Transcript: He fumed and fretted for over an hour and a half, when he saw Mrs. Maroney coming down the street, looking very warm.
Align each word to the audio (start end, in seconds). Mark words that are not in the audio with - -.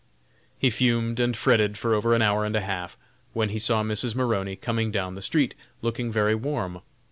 He 0.57 0.71
fumed 0.71 1.19
and 1.19 1.37
fretted 1.37 1.77
for 1.77 1.93
over 1.93 2.15
an 2.15 2.23
hour 2.23 2.43
and 2.43 2.55
a 2.55 2.61
half, 2.61 2.97
when 3.33 3.49
he 3.49 3.59
saw 3.59 3.83
Mrs. 3.83 4.15
Maroney 4.15 4.55
coming 4.55 4.89
down 4.89 5.13
the 5.13 5.21
street, 5.21 5.53
looking 5.83 6.11
very 6.11 6.33
warm. 6.33 6.81